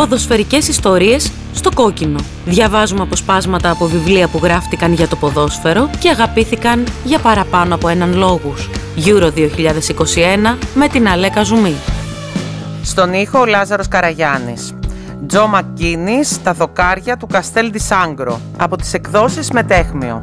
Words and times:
Ποδοσφαιρικές 0.00 0.68
ιστορίες 0.68 1.32
στο 1.54 1.70
κόκκινο. 1.74 2.20
Διαβάζουμε 2.44 3.02
αποσπάσματα 3.02 3.70
από 3.70 3.86
βιβλία 3.86 4.28
που 4.28 4.40
γράφτηκαν 4.42 4.92
για 4.92 5.08
το 5.08 5.16
ποδόσφαιρο 5.16 5.90
και 5.98 6.08
αγαπήθηκαν 6.08 6.86
για 7.04 7.18
παραπάνω 7.18 7.74
από 7.74 7.88
έναν 7.88 8.14
λόγους. 8.14 8.70
Euro 9.04 9.30
2021 9.32 10.56
με 10.74 10.88
την 10.88 11.08
Αλέκα 11.08 11.42
Ζουμή. 11.42 11.74
Στον 12.82 13.12
ήχο 13.12 13.40
ο 13.40 13.44
Λάζαρος 13.46 13.88
Καραγιάννης. 13.88 14.74
Τζο 15.26 15.46
Μακκίνης, 15.46 16.42
τα 16.42 16.52
δοκάρια 16.52 17.16
του 17.16 17.26
Καστέλ 17.26 17.72
Σάγκρο, 17.76 18.40
από 18.56 18.76
τις 18.76 18.94
εκδόσεις 18.94 19.50
Μετέχμιο. 19.50 20.22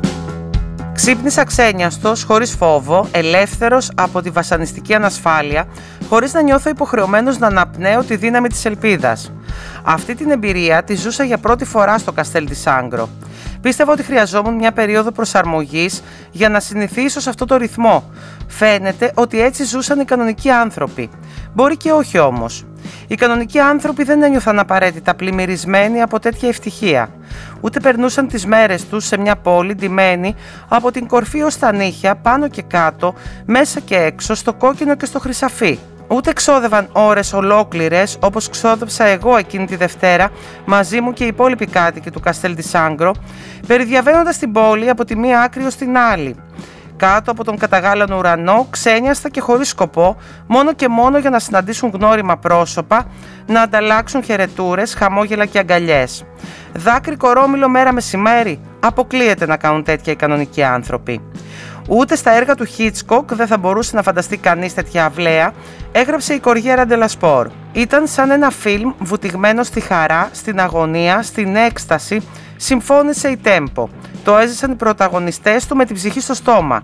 Ξύπνησα 0.94 1.44
ξένιαστος, 1.44 2.24
χωρίς 2.24 2.52
φόβο, 2.52 3.08
ελεύθερος 3.12 3.92
από 3.96 4.22
τη 4.22 4.30
βασανιστική 4.30 4.94
ανασφάλεια, 4.94 5.66
χωρίς 6.10 6.34
να 6.34 6.42
νιώθω 6.42 6.70
υποχρεωμένος 6.70 7.38
να 7.38 7.48
αναπνέω 7.48 8.04
τη 8.04 8.16
δύναμη 8.16 8.48
της 8.48 8.66
ελπίδας. 8.66 9.32
Αυτή 9.90 10.16
την 10.16 10.30
εμπειρία 10.30 10.84
τη 10.84 10.96
ζούσα 10.96 11.24
για 11.24 11.38
πρώτη 11.38 11.66
φορά 11.66 11.98
στο 11.98 12.12
Καστέλ 12.12 12.48
Σάγκρο. 12.52 13.10
Πίστευα 13.62 13.92
ότι 13.92 14.04
χρειαζόμουν 14.04 14.56
μια 14.56 14.72
περίοδο 14.72 15.12
προσαρμογής 15.12 16.04
για 16.32 16.50
να 16.50 16.60
συνηθίσω 16.60 17.20
σε 17.20 17.30
αυτό 17.30 17.46
το 17.46 17.56
ρυθμό. 17.56 18.12
Φαίνεται 18.48 19.12
ότι 19.16 19.42
έτσι 19.42 19.64
ζούσαν 19.64 20.00
οι 20.00 20.06
κανονικοί 20.06 20.50
άνθρωποι. 20.50 21.10
Μπορεί 21.54 21.78
και 21.78 21.92
όχι 21.92 22.20
όμως. 22.20 22.66
Οι 23.08 23.16
κανονικοί 23.16 23.60
άνθρωποι 23.60 24.04
δεν 24.04 24.24
ένιωθαν 24.24 24.60
απαραίτητα 24.60 25.16
πλημμυρισμένοι 25.16 26.02
από 26.02 26.20
τέτοια 26.20 26.50
ευτυχία. 26.50 27.10
Ούτε 27.62 27.80
περνούσαν 27.80 28.28
τις 28.28 28.46
μέρες 28.46 28.88
τους 28.88 29.06
σε 29.06 29.18
μια 29.18 29.36
πόλη 29.36 29.76
ντυμένη 29.76 30.36
από 30.68 30.92
την 30.92 31.08
κορφή 31.08 31.42
ως 31.42 31.58
τα 31.58 31.72
νύχια, 31.72 32.16
πάνω 32.16 32.48
και 32.48 32.62
κάτω, 32.62 33.14
μέσα 33.46 33.80
και 33.80 33.96
έξω, 33.96 34.36
στο 34.36 34.54
κόκκινο 34.54 34.96
και 34.96 35.06
στο 35.06 35.20
χρυσαφί. 35.20 35.80
Ούτε 36.08 36.34
ξόδευαν 36.34 36.90
ώρες 36.92 37.34
ολόκληρες 37.34 38.18
όπως 38.22 38.50
ξόδεψα 38.50 39.06
εγώ 39.06 39.38
εκείνη 39.38 39.66
τη 39.66 39.76
Δευτέρα 39.76 40.30
μαζί 40.66 41.02
μου 41.02 41.14
και 41.14 41.24
οι 41.24 41.28
υπόλοιποι 41.28 41.66
κάτοικοι 41.66 42.12
του 42.12 42.20
Καστέλ 42.20 42.56
Σάγκρο, 42.60 43.12
περιδιαβαίνοντας 43.68 44.38
την 44.38 44.52
πόλη 44.52 44.90
από 44.90 45.06
τη 45.06 45.16
μία 45.16 45.42
άκρη 45.42 45.66
ως 45.66 45.76
την 45.76 45.98
άλλη 45.98 46.36
κάτω 46.98 47.32
από 47.32 47.44
τον 47.44 47.58
καταγάλανο 47.58 48.18
ουρανό, 48.18 48.68
ξένιαστα 48.70 49.30
και 49.30 49.42
χωρίς 49.42 49.70
σκοπό, 49.70 50.18
μόνο 50.48 50.74
και 50.74 50.88
μόνο 50.88 51.18
για 51.18 51.30
να 51.30 51.40
συναντήσουν 51.40 51.92
γνώριμα 51.94 52.38
πρόσωπα, 52.38 53.06
να 53.48 53.62
ανταλλάξουν 53.62 54.24
χαιρετούρες, 54.24 54.94
χαμόγελα 54.94 55.46
και 55.46 55.60
αγκαλιές. 55.60 56.26
Δάκρυ 56.74 57.16
κορόμιλο 57.16 57.70
μέρα 57.70 57.94
μεσημέρι, 57.94 58.60
αποκλείεται 58.80 59.46
να 59.46 59.58
κάνουν 59.58 59.84
τέτοια 59.84 60.14
οι 60.14 60.16
κανονικοί 60.16 60.64
άνθρωποι. 60.64 61.22
Ούτε 61.88 62.16
στα 62.16 62.32
έργα 62.32 62.56
του 62.56 62.66
Χίτσκοκ 62.66 63.36
δεν 63.36 63.48
θα 63.48 63.58
μπορούσε 63.58 63.96
να 63.96 64.02
φανταστεί 64.02 64.38
κανείς 64.38 64.74
τέτοια 64.74 65.06
αυλαία, 65.06 65.54
έγραψε 65.92 66.34
η 66.34 66.40
Κοργέρα 66.40 66.86
Ντελασπόρ. 66.86 67.48
Ήταν 67.72 68.08
σαν 68.08 68.32
ένα 68.32 68.50
φιλμ 68.50 68.94
βουτυγμένο 69.00 69.64
στη 69.64 69.80
χαρά, 69.80 70.30
στην 70.32 70.60
αγωνία, 70.60 71.22
στην 71.22 71.56
έκσταση, 71.56 72.22
συμφώνησε 72.56 73.28
η 73.28 73.38
Τέμπο. 73.38 73.90
Το 74.24 74.38
έζησαν 74.38 74.72
οι 74.72 74.76
πρωταγωνιστές 74.76 75.66
του 75.66 75.76
με 75.76 75.86
την 75.86 75.96
ψυχή 75.96 76.20
στο 76.20 76.34
στόμα. 76.34 76.84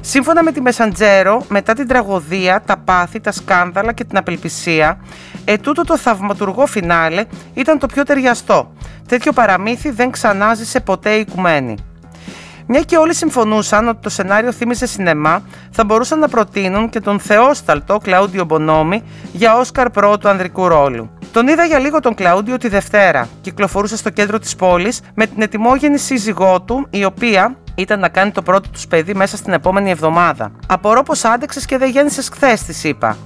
Σύμφωνα 0.00 0.42
με 0.42 0.52
τη 0.52 0.60
Μεσαντζέρο, 0.60 1.44
μετά 1.48 1.72
την 1.72 1.86
τραγωδία, 1.86 2.62
τα 2.66 2.76
πάθη, 2.76 3.20
τα 3.20 3.32
σκάνδαλα 3.32 3.92
και 3.92 4.04
την 4.04 4.16
απελπισία, 4.16 4.98
ετούτο 5.44 5.82
το 5.82 5.98
θαυματουργό 5.98 6.66
φινάλε 6.66 7.24
ήταν 7.54 7.78
το 7.78 7.86
πιο 7.86 8.02
ταιριαστό. 8.02 8.72
Τέτοιο 9.08 9.32
παραμύθι 9.32 9.90
δεν 9.90 10.10
ξανάζησε 10.10 10.80
ποτέ 10.80 11.10
η 11.10 11.20
οικουμένη. 11.20 11.76
Μια 12.66 12.80
και 12.80 12.96
όλοι 12.96 13.14
συμφωνούσαν 13.14 13.88
ότι 13.88 13.98
το 14.02 14.08
σενάριο 14.08 14.52
θύμιζε 14.52 14.86
σινεμά, 14.86 15.42
θα 15.70 15.84
μπορούσαν 15.84 16.18
να 16.18 16.28
προτείνουν 16.28 16.88
και 16.88 17.00
τον 17.00 17.20
θεόσταλτο 17.20 17.98
Κλαούντιο 17.98 18.44
Μπονόμι 18.44 19.02
για 19.32 19.56
Όσκαρ 19.58 19.90
πρώτου 19.90 20.28
ανδρικού 20.28 20.68
ρόλου. 20.68 21.10
Τον 21.32 21.48
είδα 21.48 21.64
για 21.64 21.78
λίγο 21.78 22.00
τον 22.00 22.14
Κλαούντιο 22.14 22.56
τη 22.56 22.68
Δευτέρα. 22.68 23.28
Κυκλοφορούσε 23.40 23.96
στο 23.96 24.10
κέντρο 24.10 24.38
της 24.38 24.56
πόλης 24.56 25.00
με 25.14 25.26
την 25.26 25.42
ετοιμόγενη 25.42 25.98
σύζυγό 25.98 26.60
του, 26.60 26.86
η 26.90 27.04
οποία 27.04 27.56
ήταν 27.74 28.00
να 28.00 28.08
κάνει 28.08 28.30
το 28.30 28.42
πρώτο 28.42 28.70
τους 28.70 28.86
παιδί 28.86 29.14
μέσα 29.14 29.36
στην 29.36 29.52
επόμενη 29.52 29.90
εβδομάδα. 29.90 30.52
Απορώ 30.66 31.02
πως 31.02 31.24
άντεξες 31.24 31.66
και 31.66 31.78
δεν 31.78 31.90
γέννησες 31.90 32.28
χθες, 32.28 32.62
της 32.62 32.84
είπα. 32.84 33.16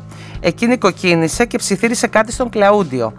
Εκείνη 0.41 0.79
κοκκίνησε 0.79 1.45
και 1.45 1.59
ψιθύρισε 1.59 2.07
κάτι 2.07 2.33
στον 2.33 2.51
Κλαούντιο. 2.51 3.13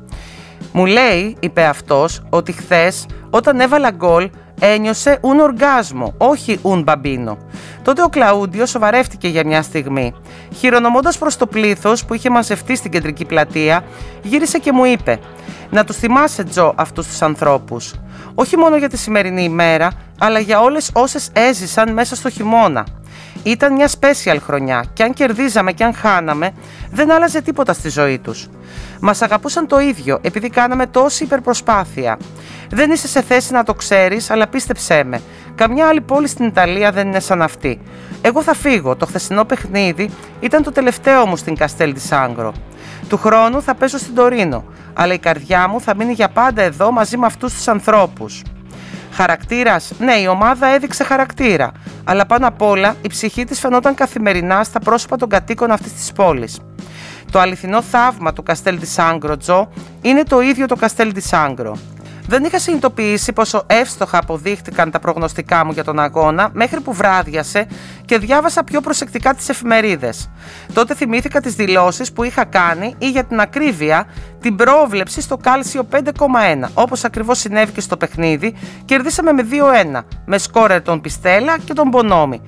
Μου 0.71 0.85
λέει, 0.85 1.37
είπε 1.39 1.63
αυτός, 1.63 2.21
ότι 2.29 2.51
χθες 2.51 3.05
όταν 3.29 3.59
έβαλα 3.59 3.91
γκολ 3.91 4.29
ένιωσε 4.59 5.19
un 5.21 5.39
οργάσμο, 5.41 6.13
όχι 6.17 6.59
un 6.63 6.83
μπαμπίνο. 6.83 7.37
Τότε 7.83 8.03
ο 8.03 8.07
Κλαούντιο 8.07 8.65
σοβαρεύτηκε 8.65 9.27
για 9.27 9.45
μια 9.45 9.61
στιγμή. 9.61 10.13
Χειρονομώντας 10.55 11.17
προς 11.17 11.37
το 11.37 11.47
πλήθος 11.47 12.05
που 12.05 12.13
είχε 12.13 12.29
μαζευτεί 12.29 12.75
στην 12.75 12.91
κεντρική 12.91 13.25
πλατεία, 13.25 13.83
γύρισε 14.21 14.57
και 14.57 14.71
μου 14.71 14.85
είπε: 14.85 15.19
Να 15.69 15.83
τους 15.83 15.97
θυμάσαι, 15.97 16.43
Τζο, 16.43 16.73
αυτούς 16.75 17.07
τους 17.07 17.21
ανθρώπους. 17.21 17.93
Όχι 18.35 18.57
μόνο 18.57 18.77
για 18.77 18.89
τη 18.89 18.97
σημερινή 18.97 19.43
ημέρα, 19.43 19.91
αλλά 20.19 20.39
για 20.39 20.59
όλες 20.59 20.89
όσες 20.93 21.29
έζησαν 21.33 21.93
μέσα 21.93 22.15
στο 22.15 22.29
χειμώνα. 22.29 22.85
Ήταν 23.43 23.73
μια 23.73 23.89
special 23.99 24.37
χρονιά 24.39 24.85
και 24.93 25.03
αν 25.03 25.13
κερδίζαμε 25.13 25.71
και 25.71 25.83
αν 25.83 25.93
χάναμε, 25.93 26.51
δεν 26.91 27.11
άλλαζε 27.11 27.41
τίποτα 27.41 27.73
στη 27.73 27.89
ζωή 27.89 28.19
τους. 28.19 28.47
Μας 28.99 29.21
αγαπούσαν 29.21 29.67
το 29.67 29.79
ίδιο 29.79 30.19
επειδή 30.21 30.49
κάναμε 30.49 30.87
τόση 30.87 31.23
υπερπροσπάθεια. 31.23 32.17
Δεν 32.69 32.91
είσαι 32.91 33.07
σε 33.07 33.21
θέση 33.21 33.53
να 33.53 33.63
το 33.63 33.73
ξέρεις, 33.73 34.29
αλλά 34.29 34.47
πίστεψέ 34.47 35.03
με. 35.03 35.21
Καμιά 35.55 35.87
άλλη 35.87 36.01
πόλη 36.01 36.27
στην 36.27 36.45
Ιταλία 36.45 36.91
δεν 36.91 37.07
είναι 37.07 37.19
σαν 37.19 37.41
αυτή. 37.41 37.79
Εγώ 38.21 38.43
θα 38.43 38.53
φύγω. 38.53 38.95
Το 38.95 39.05
χθεσινό 39.05 39.45
παιχνίδι 39.45 40.09
ήταν 40.39 40.63
το 40.63 40.71
τελευταίο 40.71 41.25
μου 41.25 41.35
στην 41.35 41.55
Καστέλ 41.55 41.93
τη 41.93 42.01
Άγκρο. 42.09 42.53
Του 43.09 43.17
χρόνου 43.17 43.61
θα 43.61 43.75
πέσω 43.75 43.97
στην 43.97 44.15
Τωρίνο, 44.15 44.63
αλλά 44.93 45.13
η 45.13 45.17
καρδιά 45.17 45.67
μου 45.67 45.81
θα 45.81 45.95
μείνει 45.95 46.13
για 46.13 46.29
πάντα 46.29 46.61
εδώ 46.61 46.91
μαζί 46.91 47.17
με 47.17 47.25
αυτούς 47.25 47.53
τους 47.53 47.67
ανθρώπους. 47.67 48.41
Χαρακτήρας, 49.11 49.91
ναι, 49.99 50.13
η 50.13 50.27
ομάδα 50.27 50.67
έδειξε 50.67 51.03
χαρακτήρα, 51.03 51.71
αλλά 52.03 52.25
πάνω 52.25 52.47
απ' 52.47 52.61
όλα 52.61 52.95
η 53.01 53.07
ψυχή 53.07 53.45
της 53.45 53.59
φαινόταν 53.59 53.95
καθημερινά 53.95 54.63
στα 54.63 54.79
πρόσωπα 54.79 55.15
των 55.17 55.29
κατοίκων 55.29 55.71
αυτής 55.71 55.93
της 55.93 56.11
πόλης. 56.11 56.59
Το 57.31 57.39
αληθινό 57.39 57.81
θαύμα 57.81 58.33
του 58.33 58.43
Καστέλ 58.43 58.79
τη 58.79 58.87
Άγκρο, 58.97 59.37
Τζο, 59.37 59.69
είναι 60.01 60.23
το 60.23 60.41
ίδιο 60.41 60.65
το 60.65 60.75
Καστέλ 60.75 61.13
τη 61.13 61.29
Άγκρο. 61.31 61.77
Δεν 62.29 62.43
είχα 62.43 62.59
συνειδητοποιήσει 62.59 63.33
πόσο 63.33 63.63
εύστοχα 63.67 64.17
αποδείχτηκαν 64.17 64.91
τα 64.91 64.99
προγνωστικά 64.99 65.65
μου 65.65 65.71
για 65.71 65.83
τον 65.83 65.99
αγώνα 65.99 66.49
μέχρι 66.53 66.81
που 66.81 66.93
βράδιασε 66.93 67.67
και 68.05 68.17
διάβασα 68.17 68.63
πιο 68.63 68.81
προσεκτικά 68.81 69.33
τις 69.33 69.49
εφημερίδες. 69.49 70.29
Τότε 70.73 70.95
θυμήθηκα 70.95 71.41
τις 71.41 71.55
δηλώσεις 71.55 72.11
που 72.11 72.23
είχα 72.23 72.45
κάνει 72.45 72.95
ή 72.97 73.09
για 73.09 73.23
την 73.23 73.39
ακρίβεια 73.39 74.07
την 74.41 74.55
πρόβλεψη 74.55 75.21
στο 75.21 75.37
κάλσιο 75.37 75.87
5,1. 75.91 76.01
Όπως 76.73 77.03
ακριβώς 77.03 77.39
συνέβη 77.39 77.71
και 77.71 77.81
στο 77.81 77.97
παιχνίδι, 77.97 78.55
κερδίσαμε 78.85 79.31
με 79.31 79.47
2-1 79.95 80.03
με 80.25 80.37
σκόρερ 80.37 80.81
τον 80.81 81.01
Πιστέλα 81.01 81.57
και 81.57 81.73
τον 81.73 81.87
Μπονόμι. 81.87 82.41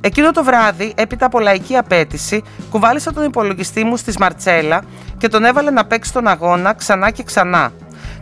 Εκείνο 0.00 0.30
το 0.30 0.44
βράδυ, 0.44 0.92
έπειτα 0.96 1.26
από 1.26 1.38
λαϊκή 1.38 1.76
απέτηση, 1.76 2.42
κουβάλισα 2.70 3.12
τον 3.12 3.24
υπολογιστή 3.24 3.84
μου 3.84 3.96
στη 3.96 4.18
Μαρτσέλα 4.18 4.82
και 5.18 5.28
τον 5.28 5.44
έβαλε 5.44 5.70
να 5.70 5.84
παίξει 5.84 6.12
τον 6.12 6.26
αγώνα 6.26 6.72
ξανά 6.72 7.10
και 7.10 7.22
ξανά. 7.22 7.72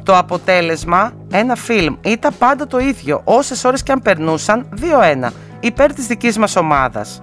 Το 0.02 0.16
αποτέλεσμα, 0.16 1.12
ένα 1.30 1.54
φιλμ, 1.54 1.94
ήταν 2.02 2.34
πάντα 2.38 2.66
το 2.66 2.78
ίδιο, 2.78 3.20
όσες 3.24 3.64
ώρες 3.64 3.82
και 3.82 3.92
αν 3.92 4.00
περνούσαν, 4.02 4.66
2-1, 4.74 5.32
υπέρ 5.60 5.92
της 5.92 6.06
δικής 6.06 6.38
μας 6.38 6.56
ομάδας. 6.56 7.20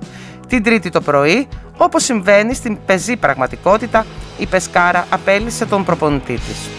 Την 0.47 0.63
τρίτη 0.63 0.89
το 0.89 1.01
πρωί, 1.01 1.47
όπως 1.77 2.03
συμβαίνει 2.03 2.53
στην 2.53 2.77
πεζή 2.85 3.15
πραγματικότητα, 3.15 4.05
η 4.37 4.45
Πεσκάρα 4.45 5.05
απέλησε 5.09 5.65
τον 5.65 5.83
προπονητή 5.83 6.33
της. 6.33 6.69